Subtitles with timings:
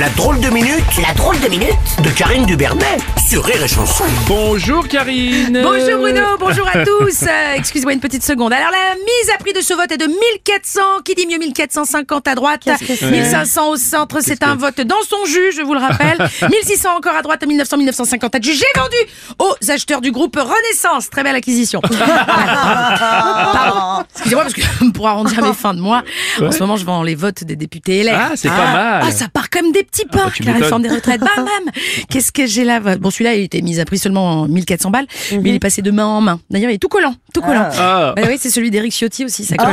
[0.00, 2.96] La drôle de minute, la drôle de minute de Karine Dubernet
[3.28, 4.04] sur Rire et Chanson.
[4.26, 7.24] Bonjour Karine Bonjour Bruno, bonjour à tous.
[7.32, 8.52] Euh, Excusez-moi une petite seconde.
[8.52, 10.80] Alors la mise à prix de ce vote est de 1400.
[11.04, 14.18] Qui dit mieux 1450 à droite, 1500 au centre.
[14.20, 16.18] C'est un vote dans son jus, je vous le rappelle.
[16.50, 18.96] 1600 encore à droite, 1900, 1950 adjugés vendus
[19.38, 21.10] aux acheteurs du groupe Renaissance.
[21.10, 21.80] Très belle acquisition.
[21.98, 24.04] Pardon.
[24.14, 26.02] Excusez-moi parce que pour arrondir mes fins de mois,
[26.40, 28.14] en ce moment je vends les votes des députés LR.
[28.14, 29.02] Ah, c'est pas mal.
[29.06, 30.30] Ah, ça part comme des petits pains.
[30.34, 30.62] tu la m'étonnes.
[30.62, 31.20] réforme des retraites.
[31.20, 31.72] Bam, bam.
[32.10, 32.80] Qu'est-ce que j'ai là?
[32.96, 35.82] Bon, celui-là, il était mis à prix seulement en 1400 balles, mais il est passé
[35.82, 36.40] de main en main.
[36.50, 37.68] D'ailleurs, il est tout collant, tout collant.
[37.78, 38.12] Ah.
[38.16, 39.68] Bah oui, c'est celui d'Eric Ciotti aussi, ça colle.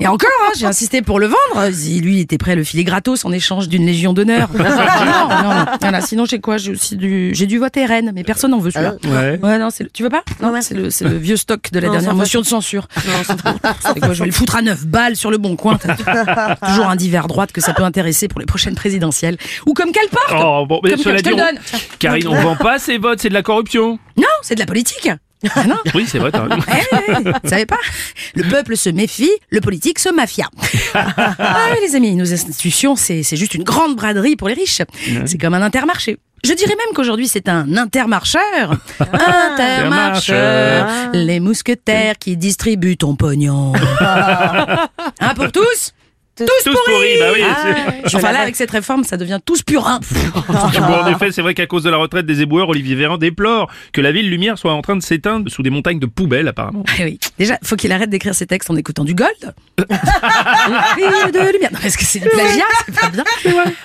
[0.00, 1.68] Et encore, hein, j'ai insisté pour le vendre.
[2.00, 4.48] Lui, il était prêt à le filer gratos en échange d'une légion d'honneur.
[4.58, 5.64] non, non.
[5.80, 6.56] Voilà, sinon, j'ai quoi?
[6.56, 8.94] J'ai aussi du, j'ai du vote RN, mais personne n'en veut celui-là.
[9.04, 9.38] Ouais.
[9.42, 9.90] Ouais, non, c'est le...
[9.90, 10.22] tu veux pas?
[10.40, 12.88] Non, c'est le, vieux stock de la dernière motion de censure.
[14.00, 15.78] Quoi, je vais le foutre à 9 balles sur le bon coin.
[16.66, 19.36] Toujours un divers droite que ça peut intéresser pour les prochaines présidentielles.
[19.66, 21.58] Ou comme Calporte Oh, bon, mais Comme cela je te dit, le on- donne.
[21.64, 21.78] Tiens.
[21.98, 23.98] Karine, on vend pas ces votes, c'est de la corruption.
[24.16, 25.08] Non, c'est de la politique.
[25.54, 26.62] Ah non Oui, c'est vrai, t'as raison.
[26.66, 27.78] Eh, eh, eh, Vous savez pas
[28.34, 30.48] Le peuple se méfie, le politique se mafia.
[30.94, 34.80] Ah oui, les amis, nos institutions, c'est c'est juste une grande braderie pour les riches.
[35.26, 36.16] C'est comme un intermarché.
[36.44, 38.76] Je dirais même qu'aujourd'hui, c'est un intermarcheur.
[39.00, 40.88] Intermarcheur.
[41.12, 43.72] Les mousquetaires qui distribuent ton pognon.
[45.20, 45.92] Un pour tous
[46.36, 47.40] tous, Tous pourris, bah oui.
[48.04, 50.00] c'est- Enfin là, avec cette réforme, ça devient tous purins.
[50.46, 54.00] En effet, c'est vrai qu'à cause de la retraite des éboueurs, Olivier Véran déplore que
[54.00, 56.84] la ville lumière soit en train de s'éteindre sous des montagnes de poubelles, apparemment.
[56.98, 57.18] Eh oui.
[57.38, 59.54] Déjà, faut qu'il arrête d'écrire ses textes en écoutant du gold.
[59.78, 59.82] Et
[61.32, 61.70] de lumière.
[61.72, 63.24] Non, parce que c'est du plagiat, c'est pas bien.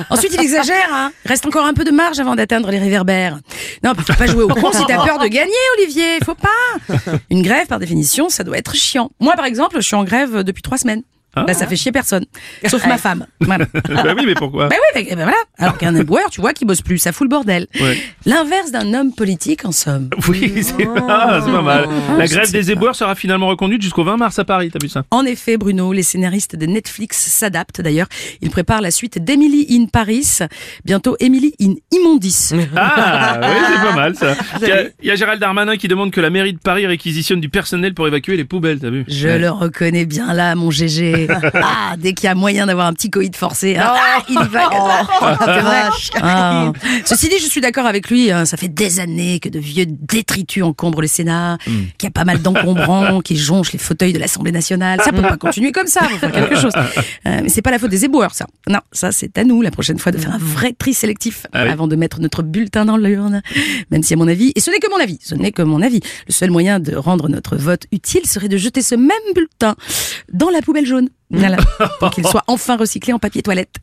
[0.10, 1.12] Ensuite, il exagère, hein.
[1.26, 3.40] Reste encore un peu de marge avant d'atteindre les réverbères.
[3.84, 6.18] Non, faut pas jouer au con si t'as peur de gagner, Olivier.
[6.26, 6.96] Faut pas.
[7.30, 9.12] Une grève, par définition, ça doit être chiant.
[9.20, 11.02] Moi, par exemple, je suis en grève depuis trois semaines.
[11.36, 11.44] Ah.
[11.44, 12.26] Bah, ça fait chier personne.
[12.68, 13.26] Sauf ma femme.
[13.40, 13.66] Voilà.
[13.74, 15.38] bah oui, mais pourquoi Bah oui, bah voilà.
[15.58, 17.68] Alors qu'un éboueur, tu vois, qui bosse plus, ça fout le bordel.
[17.80, 17.98] Ouais.
[18.26, 20.10] L'inverse d'un homme politique, en somme.
[20.28, 21.88] Oui, c'est ah, c'est pas mal.
[22.18, 25.04] La grève des éboueurs sera finalement reconduite jusqu'au 20 mars à Paris, t'as vu ça?
[25.12, 28.08] En effet, Bruno, les scénaristes de Netflix s'adaptent d'ailleurs.
[28.42, 30.40] Ils préparent la suite d'Emily in Paris,
[30.86, 32.52] bientôt Emily in Immondis.
[32.76, 34.36] Ah, oui, c'est pas mal ça.
[34.62, 36.86] Il y, a, il y a Gérald Darmanin qui demande que la mairie de Paris
[36.86, 39.06] réquisitionne du personnel pour évacuer les poubelles, t'as vu?
[39.08, 41.21] Je le reconnais bien là, mon GG.
[41.30, 44.48] Ah, dès qu'il y a moyen d'avoir un petit coït forcé, hein, ah, il y
[44.48, 44.70] va.
[45.40, 45.82] C'est vrai.
[46.22, 46.72] Ah.
[47.06, 48.32] Ceci dit, je suis d'accord avec lui.
[48.32, 52.12] hein, ça fait des années que de vieux détritus encombrent le Sénat, qu'il y a
[52.12, 55.00] pas mal d'encombrants qui jonchent les fauteuils de l'Assemblée nationale.
[55.04, 56.02] Ça peut pas continuer comme ça.
[56.04, 56.74] Faut faire quelque chose.
[57.28, 58.48] Euh, mais c'est pas la faute des éboueurs, ça.
[58.68, 61.64] Non, ça c'est à nous la prochaine fois de faire un vrai tri sélectif Ah
[61.64, 61.70] oui.
[61.70, 63.42] avant de mettre notre bulletin dans l'urne.
[63.92, 65.82] Même si à mon avis, et ce n'est que mon avis, ce n'est que mon
[65.82, 69.76] avis, le seul moyen de rendre notre vote utile serait de jeter ce même bulletin
[70.32, 71.10] dans la poubelle jaune.
[71.30, 71.58] Voilà.
[72.00, 73.76] Pour qu'il soit enfin recyclé en papier toilette.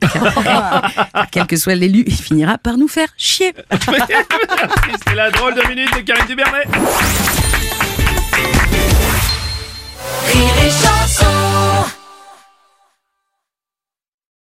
[1.33, 3.55] Quel que soit l'élu, il finira par nous faire chier.
[5.07, 6.65] C'est la drôle de minute de Karine Dubernet